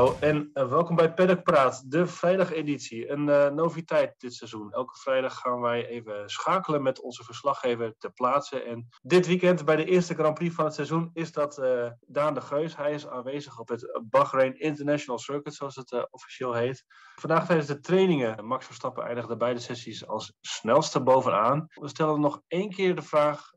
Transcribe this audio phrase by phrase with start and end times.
[0.00, 3.10] En uh, welkom bij Paddock Praat, de vrijdageditie.
[3.10, 4.72] Een uh, noviteit dit seizoen.
[4.72, 8.62] Elke vrijdag gaan wij even schakelen met onze verslaggever ter plaatse.
[8.62, 12.34] En dit weekend bij de eerste Grand Prix van het seizoen is dat uh, Daan
[12.34, 12.76] de Geus.
[12.76, 16.84] Hij is aanwezig op het Bahrain International Circuit, zoals het officieel heet.
[17.14, 21.66] Vandaag tijdens de trainingen, Max Verstappen eindigde beide sessies als snelste bovenaan.
[21.68, 23.50] We stellen nog één keer de vraag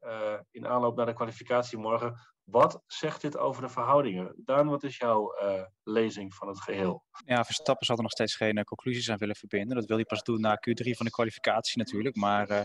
[0.52, 2.33] in aanloop naar de kwalificatie morgen.
[2.44, 4.34] Wat zegt dit over de verhoudingen?
[4.38, 7.04] Daan, wat is jouw uh, lezing van het geheel?
[7.26, 9.76] Ja, Verstappen zal er nog steeds geen uh, conclusies aan willen verbinden.
[9.76, 12.16] Dat wil hij pas doen na Q3 van de kwalificatie natuurlijk.
[12.16, 12.62] Maar uh,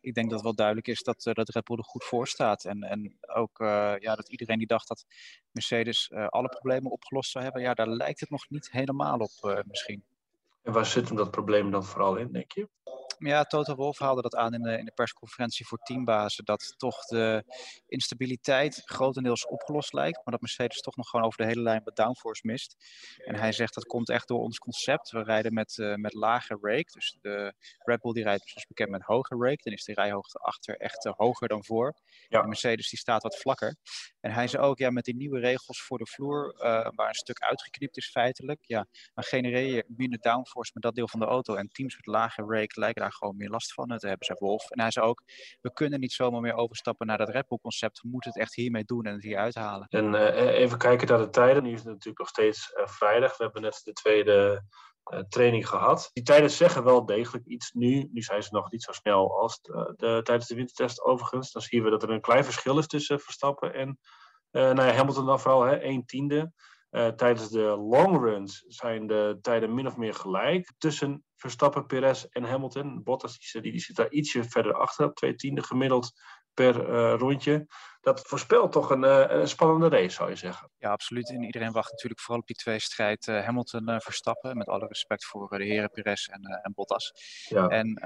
[0.00, 2.64] ik denk dat wel duidelijk is dat, dat Red Bull er goed voor staat.
[2.64, 3.58] En, en ook
[3.98, 5.04] ja, dat iedereen die dacht dat
[5.50, 7.62] Mercedes alle problemen opgelost zou hebben.
[7.62, 10.04] Ja, daar lijkt het nog niet helemaal op misschien.
[10.62, 12.68] En waar zit hem dat probleem dan vooral in, denk je?
[13.18, 16.44] Ja, Toto Wolff haalde dat aan in de, in de persconferentie voor teambazen.
[16.44, 17.44] Dat toch de
[17.86, 20.16] instabiliteit grotendeels opgelost lijkt.
[20.16, 22.76] Maar dat Mercedes toch nog gewoon over de hele lijn wat downforce mist.
[23.24, 25.10] En hij zegt dat komt echt door ons concept.
[25.10, 26.90] We rijden met, uh, met lage rake.
[26.92, 29.62] Dus de Red Bull die rijdt zoals bekend met hoge rake.
[29.62, 31.94] Dan is de rijhoogte achter echt uh, hoger dan voor.
[32.28, 32.40] Ja.
[32.40, 33.76] De Mercedes die staat wat vlakker.
[34.20, 36.60] En hij zei ook, ja, met die nieuwe regels voor de vloer, uh,
[36.94, 38.60] waar een stuk uitgeknipt is feitelijk.
[38.62, 41.54] Ja, dan genereer je minder downforce met dat deel van de auto.
[41.54, 44.70] En teams met lage rake lijken daar gewoon meer last van te hebben, zei Wolf.
[44.70, 45.22] En hij zei ook,
[45.60, 48.00] we kunnen niet zomaar meer overstappen naar dat Red Bull concept.
[48.00, 49.86] We moeten het echt hiermee doen en het hier uithalen.
[49.88, 51.62] En uh, even kijken naar de tijden.
[51.62, 53.36] Nu is het natuurlijk nog steeds uh, vrijdag.
[53.36, 54.64] We hebben net de tweede
[55.12, 56.10] uh, training gehad.
[56.12, 58.08] Die tijden zeggen wel degelijk iets nu.
[58.12, 61.52] Nu zijn ze nog niet zo snel als de, de, tijdens de wintertest overigens.
[61.52, 63.98] Dan zien we dat er een klein verschil is tussen Verstappen en
[64.50, 66.52] nou ja, Hamilton dan vooral, hè, 1 tiende.
[66.92, 72.24] Uh, tijdens de long runs zijn de tijden min of meer gelijk tussen Verstappen, Perez
[72.24, 73.02] en Hamilton.
[73.02, 76.12] Bottas die, die, zit daar ietsje verder achter, twee tiende gemiddeld
[76.54, 77.66] per uh, rondje.
[78.00, 80.70] Dat voorspelt toch een, uh, een, spannende race, zou je zeggen.
[80.78, 81.30] Ja, absoluut.
[81.30, 84.56] En iedereen wacht natuurlijk vooral op die twee strijd Hamilton-Verstappen.
[84.56, 87.12] met alle respect voor de heren Perez en, en Bottas.
[87.48, 87.68] Ja.
[87.68, 88.00] En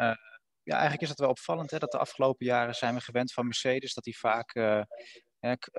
[0.67, 3.45] ja, eigenlijk is het wel opvallend hè, dat de afgelopen jaren zijn we gewend van
[3.45, 4.81] Mercedes dat die vaak eh,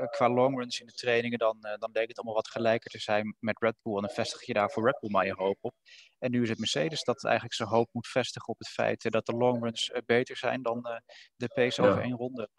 [0.10, 3.36] qua longruns in de trainingen, dan, uh, dan leek het allemaal wat gelijker te zijn
[3.40, 3.96] met Red Bull.
[3.96, 5.74] En dan vestig je daar voor Red Bull maar je hoop op.
[6.20, 9.12] En nu is het Mercedes dat eigenlijk zijn hoop moet vestigen op het feit uh,
[9.12, 11.02] dat de longruns beter zijn dan
[11.36, 12.50] de pace over één ronde.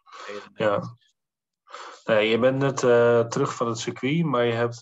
[0.54, 0.96] Ja.
[2.04, 2.76] Nee, je bent net
[3.30, 4.78] terug van het circuit, maar je hebt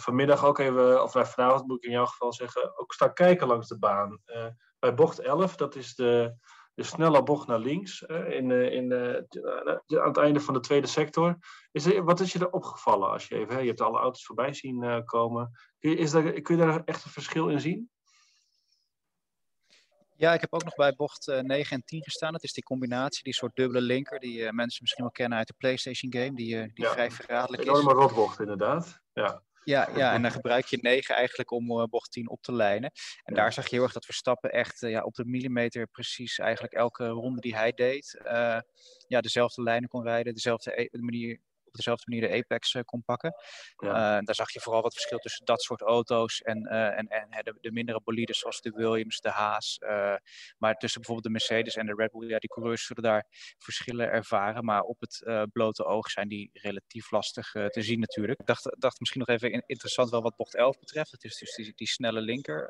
[0.00, 3.46] vanmiddag ook even, of nou, vanavond moet ik in jouw geval zeggen, ook staan kijken
[3.46, 4.20] langs de baan.
[4.78, 6.36] bij bocht 11, dat is de,
[6.74, 11.36] de snelle bocht naar links in, in, aan het einde van de tweede sector.
[11.72, 14.52] Is er, wat is je er opgevallen als je even, je hebt alle auto's voorbij
[14.52, 15.50] zien komen.
[15.78, 17.90] Kun je, is daar, kun je daar echt een verschil in zien?
[20.16, 22.32] Ja, ik heb ook nog bij bocht 9 en 10 gestaan.
[22.32, 25.54] Dat is die combinatie, die soort dubbele linker, die mensen misschien wel kennen uit de
[25.58, 27.68] PlayStation game, die, die ja, vrij verraderlijk is.
[27.68, 29.00] Een enorme rotbocht inderdaad.
[29.12, 29.42] Ja.
[29.64, 32.90] Ja, ja, en dan gebruik je 9 eigenlijk om uh, bocht 10 op te lijnen.
[33.22, 36.38] En daar zag je heel erg dat Verstappen echt uh, ja, op de millimeter precies
[36.38, 38.58] eigenlijk elke ronde die hij deed, uh,
[39.06, 41.40] ja, dezelfde lijnen kon rijden, dezelfde e manier
[41.74, 43.34] op dezelfde manier de Apex uh, kon pakken.
[43.76, 43.88] Ja.
[43.88, 47.28] Uh, daar zag je vooral wat verschil tussen dat soort auto's en, uh, en, en
[47.30, 49.78] de, de, mindere bolides zoals de Williams, de Haas.
[50.58, 53.26] maar tussen bijvoorbeeld de Mercedes en de Red Bull, ja, die coureurs zullen daar
[53.58, 54.64] verschillen ervaren.
[54.64, 58.40] Maar op het blote oog zijn die relatief lastig te zien natuurlijk.
[58.40, 61.10] Ik dacht, dacht misschien nog even interessant wel wat bocht 11 betreft.
[61.10, 62.68] Het is dus die, die snelle linker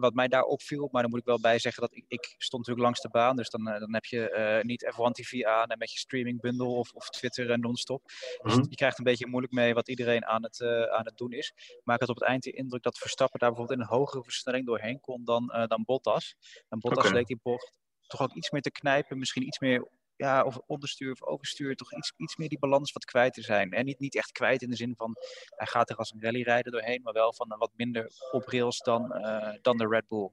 [0.00, 2.66] wat mij daar opviel, maar dan moet ik wel bij zeggen dat ik, ik stond
[2.66, 3.36] natuurlijk langs de baan.
[3.36, 6.66] Dus dan, dan heb je uh, niet F1 TV aan en met je streaming bundle
[6.66, 8.02] of, of Twitter en non-stop.
[8.04, 8.66] Dus mm -hmm.
[8.68, 11.52] je krijgt een beetje moeilijk mee wat iedereen aan het, uh, aan het doen is.
[11.84, 14.22] Maar ik had op het eind de indruk dat Verstappen daar bijvoorbeeld in een hogere
[14.22, 16.34] versnelling doorheen kon dan, dan Bottas.
[16.68, 17.16] En Bottas okay.
[17.16, 17.72] leek die bocht
[18.10, 19.88] toch ook iets meer te knijpen, misschien iets meer
[20.20, 23.72] ja, of onderstuur of overstuur, toch iets, iets meer die balans wat kwijt te zijn.
[23.72, 25.16] En niet, niet echt kwijt in de zin van
[25.56, 29.16] hij gaat er als een rallyrijder doorheen, maar wel van wat minder op rails dan,
[29.16, 30.30] uh, dan de Red Bull.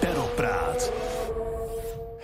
[0.00, 0.92] Perlpraat.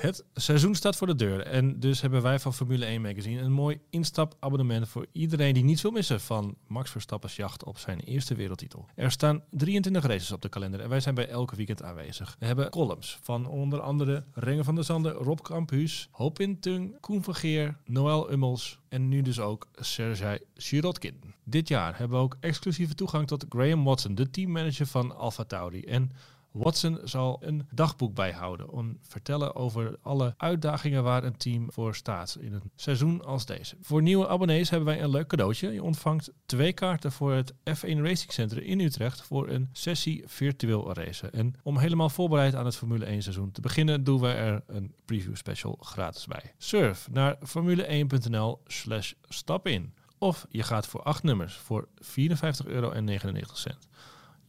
[0.02, 3.52] Het seizoen staat voor de deur en dus hebben wij van Formule 1 Magazine een
[3.52, 8.34] mooi instapabonnement voor iedereen die niets wil missen van Max Verstappen's jacht op zijn eerste
[8.34, 8.87] wereldtitel.
[8.94, 12.37] Er staan 23 races op de kalender en wij zijn bij elke weekend aanwezig.
[12.38, 17.34] We hebben columns van onder andere Renger van der Zanden, Rob Campus, Hopin Tung, Koen
[17.34, 21.34] Geer, Noël Ummels en nu dus ook Sergej Sirotkin.
[21.44, 25.84] Dit jaar hebben we ook exclusieve toegang tot Graham Watson, de teammanager van Alfa Tauri
[25.84, 26.12] en
[26.52, 32.37] Watson zal een dagboek bijhouden om vertellen over alle uitdagingen waar een team voor staat
[32.40, 33.76] in een seizoen als deze.
[33.81, 35.72] Voor nieuwe abonnees hebben wij een leuk cadeautje.
[35.72, 40.93] Je ontvangt twee kaarten voor het F1 Racing Center in Utrecht voor een sessie virtueel
[40.94, 41.32] racen.
[41.32, 44.94] En om helemaal voorbereid aan het Formule 1 seizoen te beginnen, doen wij er een
[45.05, 46.55] preview special gratis bij.
[46.58, 52.93] Surf naar formule1.nl slash stap in Of je gaat voor acht nummers voor 54,99 euro.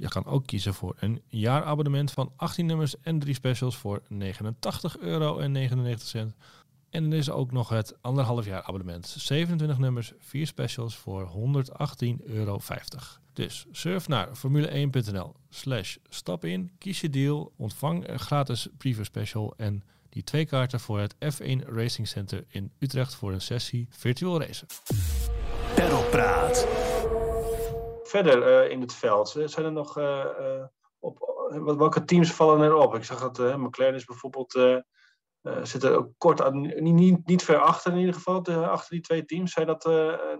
[0.04, 4.10] Je kan ook kiezen voor een jaarabonnement van 18 nummers en drie specials voor 89,99
[5.00, 5.40] euro.
[6.90, 9.08] En er is ook nog het anderhalf jaar abonnement.
[9.18, 12.60] 27 nummers, 4 specials voor 118,50 euro.
[13.34, 19.54] Dus surf naar formule1.nl slash stap in, kies je deal, ontvang een gratis preview special
[19.58, 24.42] en die twee kaarten voor het F1 Racing Center in Utrecht voor een sessie virtual
[24.42, 24.68] racen.
[25.76, 26.83] Perlpraat.
[28.14, 30.66] Verder uh, in het veld, zijn er nog uh, uh,
[31.00, 31.18] op,
[31.78, 32.96] welke teams vallen erop?
[32.96, 34.82] Ik zag dat McLaren is bijvoorbeeld
[35.62, 39.02] zit er ook kort aan, niet, niet, niet ver achter in ieder geval, achter die
[39.02, 39.52] twee teams.
[39.52, 39.86] Zijn dat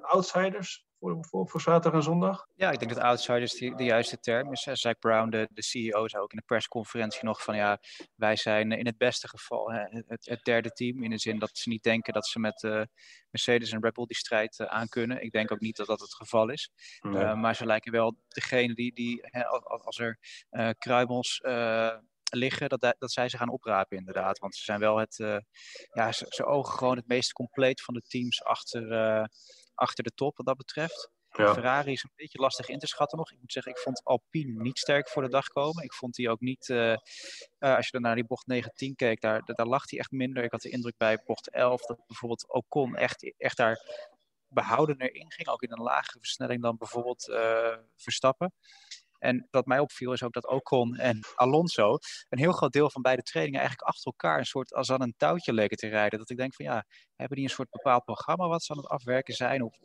[0.02, 2.48] outsiders voor, voor, voor zaterdag en zondag?
[2.56, 4.62] Ja, ik denk dat outsiders die, de juiste term is.
[4.62, 7.80] Zach Brown, de, de CEO, zei ook in de persconferentie nog van ja,
[8.16, 11.04] wij zijn in het beste geval hè, het, het, derde team.
[11.04, 12.82] In de zin dat ze niet denken dat ze met uh,
[13.30, 15.24] Mercedes en Red Bull die strijd aan kunnen.
[15.24, 16.72] Ik denk ook niet dat dat het geval is.
[17.02, 17.36] Nee.
[17.36, 20.18] maar ze lijken wel degene die, die hè, als er
[20.78, 21.42] kruimels
[22.36, 24.40] liggen, dat, dat zij ze gaan oprapen inderdaad.
[24.40, 25.38] Want ze zijn wel het, uh,
[25.92, 29.26] ja, ze, ze, ogen gewoon het meest compleet van de teams achter, uh,
[29.76, 31.12] achter de top wat dat betreft.
[31.30, 31.54] Ja.
[31.54, 33.32] Ferrari is een beetje lastig in te schatten nog.
[33.32, 35.84] Ik moet zeggen, ik vond Alpine niet sterk voor de dag komen.
[35.84, 36.96] Ik vond die ook niet, uh,
[37.60, 40.44] als je dan naar die bocht 19 keek, daar, daar lag hij echt minder.
[40.44, 43.80] Ik had de indruk bij bocht 11 dat bijvoorbeeld Ocon echt, echt daar
[44.48, 45.48] behoudener in ging.
[45.48, 47.24] Ook in een lagere versnelling dan bijvoorbeeld
[47.96, 48.54] Verstappen.
[49.24, 51.98] En wat mij opviel is ook dat Ocon en Alonso
[52.30, 55.14] een heel groot deel van beide trainingen eigenlijk achter elkaar een soort als aan een
[55.18, 56.20] touwtje leken te rijden.
[56.20, 56.86] Dat ik denk van ja,
[57.16, 59.64] hebben die een soort bepaald programma wat ze aan het afwerken zijn?
[59.64, 59.78] Of,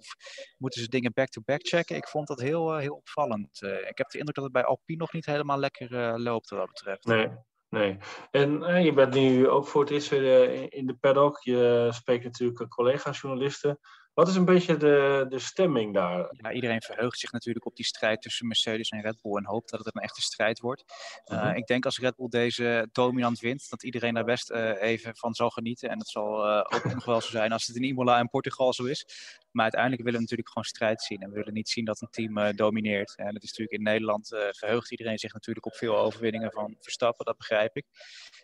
[0.56, 1.96] moeten ze dingen back-to-back checken?
[1.96, 3.62] Ik vond dat heel, uh, heel opvallend.
[3.62, 6.50] Uh, ik heb de indruk dat het bij Alpine nog niet helemaal lekker uh, loopt
[6.50, 7.04] wat dat betreft.
[7.04, 7.28] Nee.
[7.68, 7.96] Nee.
[8.30, 11.42] En je bent nu ook voor het eerst weer in de paddock.
[11.42, 13.78] Je spreekt natuurlijk collega-journalisten.
[14.18, 16.28] Wat is een beetje de, de stemming daar?
[16.30, 19.70] Ja, iedereen verheugt zich natuurlijk op die strijd tussen Mercedes en Red Bull en hoopt
[19.70, 20.84] dat het een echte strijd wordt.
[21.24, 21.56] Uh, mm-hmm.
[21.56, 25.34] Ik denk als Red Bull deze dominant wint, dat iedereen daar best uh, even van
[25.34, 25.88] zal genieten.
[25.88, 28.72] En dat zal uh, ook nog wel zo zijn als het in Imola en Portugal
[28.72, 29.06] zo is.
[29.50, 31.20] Maar uiteindelijk willen we natuurlijk gewoon strijd zien.
[31.20, 33.16] En we willen niet zien dat een team domineert.
[33.16, 37.24] En dat is natuurlijk in Nederland verheugt iedereen zich natuurlijk op veel overwinningen van Verstappen,
[37.24, 37.86] dat begrijp ik.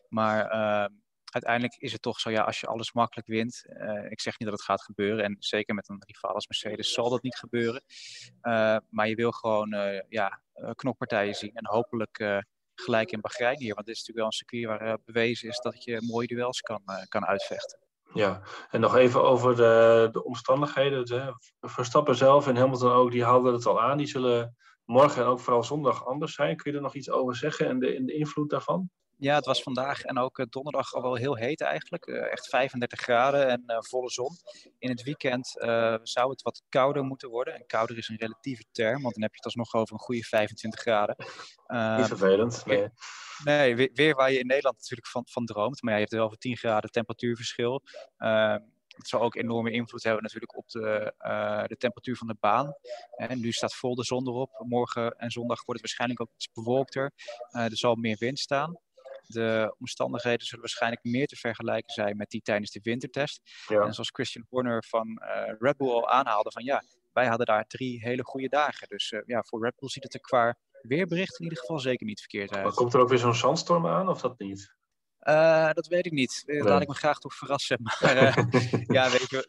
[0.09, 0.93] Maar ehm,
[1.35, 3.65] uiteindelijk is het toch zo, ja, als je alles makkelijk wint.
[3.67, 5.25] Uh, ik zeg niet dat het gaat gebeuren.
[5.25, 7.83] En zeker met een rival als Mercedes zal dat niet gebeuren.
[8.43, 10.43] Uh, maar je wil gewoon uh, ja,
[10.75, 11.55] knokpartijen zien.
[11.55, 12.43] En hopelijk
[12.75, 13.75] gelijk in Bahrein hier.
[13.75, 16.83] Want dit is natuurlijk wel een circuit waar bewezen is dat je mooie duels kan,
[17.09, 17.79] kan uitvechten.
[18.15, 21.37] Ja, en nog even over de, de omstandigheden.
[21.61, 23.99] Verstappen zelf en Hamilton ook, die haalden het al aan.
[23.99, 26.57] Die zullen morgen en ook vooral zondag anders zijn.
[26.57, 28.91] Kun je er nog iets over zeggen en de, en de invloed daarvan?
[29.19, 32.07] Ja, het was vandaag en ook eh, donderdag al wel heel heet eigenlijk.
[32.07, 34.31] Uh, echt 35 graden en uh, volle zon.
[34.79, 37.55] In het weekend uh, zou het wat kouder moeten worden.
[37.55, 40.23] En kouder is een relatieve term, want dan heb je het alsnog over een goede
[40.23, 41.17] 25 graden.
[41.97, 42.67] Niet vervelend.
[42.67, 42.89] Nee,
[43.45, 45.83] nee weer, weer, waar je in Nederland natuurlijk van, van droomt.
[45.83, 47.83] Maar ja, je hebt wel over 10 graden temperatuurverschil.
[48.97, 52.75] Het zal ook enorme invloed hebben natuurlijk op de, uh, de temperatuur van de baan.
[53.17, 54.65] En nu staat vol de zon erop.
[54.67, 57.13] Morgen en zondag wordt het waarschijnlijk ook iets bewolkter.
[57.53, 58.79] Uh, er zal meer wind staan.
[59.27, 63.41] De omstandigheden zullen waarschijnlijk meer te vergelijken zijn met die tijdens de wintertest.
[63.67, 63.81] Ja.
[63.81, 67.67] En zoals Christian Horner van uh, Red Bull al aanhaalde, van ja, wij hadden daar
[67.67, 68.89] drie hele goede dagen.
[68.89, 72.07] Dus uh, ja, voor Red Bull ziet het er qua weerbericht in ieder geval zeker
[72.07, 72.65] niet verkeerd uit.
[72.65, 74.75] Maar komt er ook weer zo'n zandstorm aan of dat niet?
[75.21, 76.43] Uh, dat weet ik niet.
[76.47, 76.63] Nee.
[76.63, 77.79] laat ik me graag toch verrassen.
[77.83, 78.17] Maar
[78.87, 79.49] ja, weet je,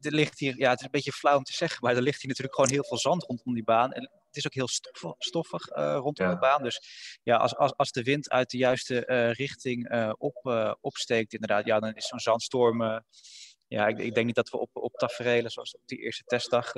[0.00, 2.20] er ligt hier, ja, het is een beetje flauw om te zeggen, maar er ligt
[2.20, 3.92] hier natuurlijk gewoon heel veel zand rondom die baan.
[3.92, 6.32] En het is ook heel stoffig, stoffig uh, rondom ja.
[6.32, 6.62] de baan.
[6.62, 6.80] Dus
[7.22, 11.66] ja, als, als, als de wind uit de juiste uh, richting uh, op, opsteekt, inderdaad,
[11.66, 13.02] ja, dan is zo'n zandstorm.
[13.66, 16.72] ja, ik, ik, denk niet dat we op, op tafereelen zoals op die eerste testdag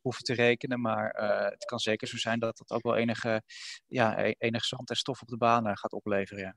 [0.00, 0.80] hoeven te rekenen.
[0.80, 1.10] Maar
[1.50, 3.42] het kan zeker zo zijn dat dat ook wel enige,
[3.86, 6.42] ja, e-, enige zand en stof op de baan gaat opleveren.
[6.42, 6.56] Ja.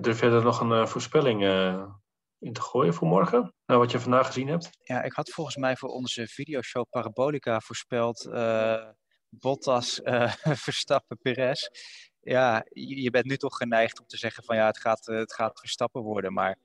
[0.00, 1.42] Durf je er nog een voorspelling
[2.38, 3.54] in te gooien voor morgen?
[3.66, 4.70] Nou, wat je vandaag gezien hebt?
[4.82, 8.28] Ja, ik had volgens mij voor onze videoshow Parabolica voorspeld
[9.40, 10.32] Bottas, uh,
[10.66, 11.68] Verstappen, Perez.
[12.20, 15.34] Ja, je, bent nu toch geneigd om te zeggen van ja, het gaat, uh, het
[15.34, 16.32] gaat Verstappen worden.
[16.32, 16.58] Maar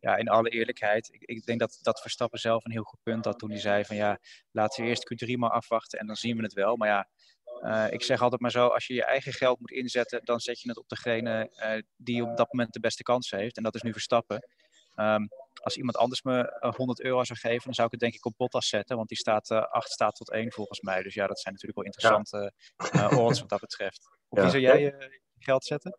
[0.00, 3.24] ja, in alle eerlijkheid, ik, ik, denk dat, dat Verstappen zelf een heel goed punt
[3.24, 4.18] had toen hij zei van ja,
[4.50, 6.76] laten we eerst Q3 maar afwachten en dan zien we het wel.
[6.76, 7.08] Maar ja,
[7.60, 10.60] uh, ik zeg altijd maar zo, als je je eigen geld moet inzetten, dan zet
[10.60, 11.50] je het op degene
[11.96, 13.56] die op dat moment de beste kans heeft.
[13.56, 14.48] En dat is nu Verstappen.
[14.96, 15.28] Um,
[15.62, 18.26] als iemand anders me 100 eh, euro zou geven, dan zou ik het denk ik
[18.26, 18.96] op Bottas zetten.
[18.96, 21.02] Want die staat uh, 8 staat tot 1 volgens mij.
[21.02, 22.52] Dus ja, dat zijn natuurlijk wel interessante
[22.92, 23.10] ja.
[23.12, 24.08] uh, odds wat dat betreft.
[24.28, 25.98] Op wie zou jij je geld zetten?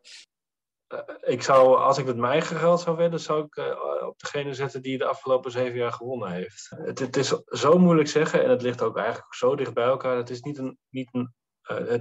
[1.21, 4.81] ik zou, als ik met mijn eigen geld zou wedden, zou ik op degene zetten
[4.81, 6.69] die de afgelopen zeven jaar gewonnen heeft.
[6.75, 10.17] Het, het, is zo moeilijk zeggen en het ligt ook eigenlijk zo dicht bij elkaar.
[10.17, 11.33] Het is niet een, niet een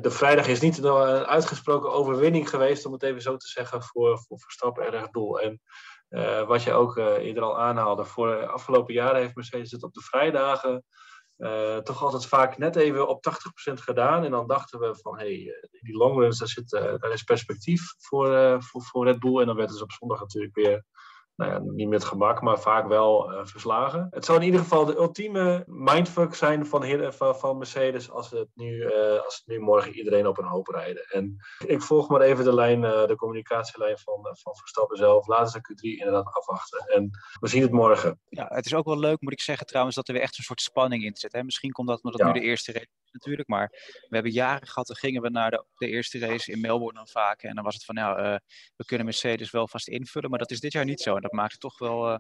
[0.01, 4.19] de vrijdag is niet een uitgesproken overwinning geweest, om het even zo te zeggen, voor,
[4.19, 5.39] voor Verstappen en Bull.
[5.39, 5.61] En
[6.15, 9.83] uh, wat je ook uh, eerder al aanhaalde, voor de afgelopen jaren heeft Mercedes het
[9.83, 10.85] op de vrijdagen
[11.39, 13.25] uh, toch altijd vaak net even op
[13.71, 14.25] 80% gedaan.
[14.25, 18.63] En dan dachten we van, hé, hey, die longruns, daar, zit, daar is perspectief voor,
[18.63, 19.41] voor, voor Red Bull.
[19.41, 20.85] En dan werd het op zondag natuurlijk weer
[21.37, 24.07] nou ja, niet met gemak, maar vaak wel uh, verslagen.
[24.11, 28.49] Het zou in ieder geval de ultieme mindfuck zijn van, van, van Mercedes als het,
[28.55, 31.05] nu, uh, als het nu morgen iedereen op een hoop rijden.
[31.05, 31.37] En
[31.67, 35.27] ik volg maar even de lijn, uh, de communicatielijn van, van Verstappen zelf.
[35.27, 36.79] Laten ze Q3 inderdaad afwachten.
[36.79, 37.11] En
[37.41, 38.21] we zien het morgen.
[38.29, 40.45] Ja, het is ook wel leuk, moet ik zeggen trouwens, dat er weer echt een
[40.45, 41.33] soort spanning in zit.
[41.33, 41.43] Hè?
[41.43, 43.49] Misschien komt dat omdat het nu de eerste race natuurlijk.
[43.49, 43.69] Maar
[44.09, 47.09] we hebben jaren gehad, dan gingen we naar de, de eerste race in Melbourne dan
[47.09, 47.43] vaak.
[47.43, 48.39] En dan was het van, nou,
[48.77, 50.31] we kunnen Mercedes wel vast invullen.
[50.31, 51.21] Maar dat is dit jaar niet zo.
[51.25, 52.17] Dat maakt het toch wel, uh,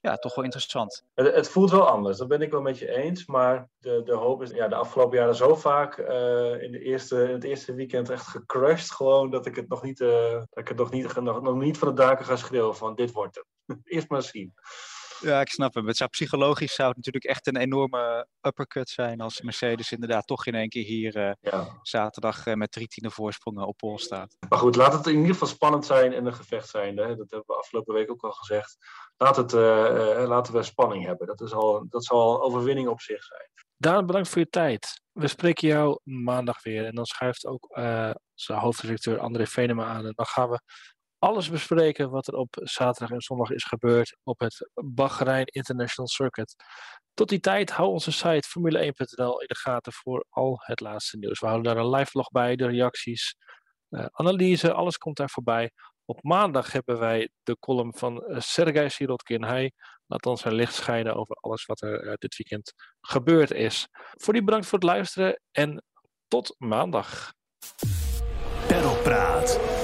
[0.00, 1.04] ja, toch wel interessant.
[1.14, 3.26] Het, het, voelt wel anders, dat ben ik wel met je eens.
[3.26, 7.22] Maar de, de hoop is ja, de afgelopen jaren zo vaak uh, in, de eerste,
[7.22, 8.90] in het eerste weekend echt gecrushed.
[8.90, 11.94] Gewoon dat ik het nog niet, dat ik het nog niet, nog niet van de
[11.94, 13.46] daken ga schreeuwen van dit wordt het.
[13.94, 14.54] Eerst maar zien.
[15.24, 15.86] Ja, ik snap hem.
[15.86, 20.46] Het zou psychologisch zou het natuurlijk echt een enorme uppercut zijn als Mercedes inderdaad toch
[20.46, 21.78] in één keer hier uh, ja.
[21.82, 24.36] zaterdag uh, met drie tiende voorsprongen op pol staat.
[24.48, 26.96] Maar goed, laat het in ieder geval spannend zijn en een gevecht zijn.
[26.96, 27.06] Hè?
[27.06, 28.76] Dat hebben we afgelopen week ook al gezegd.
[29.16, 31.26] Laat het, uh, laten we spanning hebben.
[31.26, 33.48] Dat, is al, dat zal een overwinning op zich zijn.
[33.76, 35.00] Daan, bedankt voor je tijd.
[35.12, 36.84] We spreken jou maandag weer.
[36.84, 37.68] En dan schuift ook
[38.34, 40.06] zijn hoofdredacteur André Venema aan.
[40.06, 40.60] En dan gaan we
[41.24, 46.54] alles bespreken wat er op zaterdag en zondag is gebeurd op het Bahrein International Circuit.
[47.14, 51.40] Tot die tijd hou onze site formule1.nl in de gaten voor al het laatste nieuws.
[51.40, 53.36] We houden daar een live vlog bij, de reacties,
[53.90, 55.70] uh, analyse, alles komt daar voorbij.
[56.04, 58.40] Op maandag hebben wij de column van uh,
[58.88, 59.44] Sirotkin.
[59.44, 59.72] Hij
[60.06, 63.88] laat ons zijn licht schijnen over alles wat er uh, dit weekend gebeurd is.
[63.92, 65.84] Voor die bedankt voor het luisteren en
[66.28, 67.32] tot maandag.
[68.66, 69.83] Perlpraat.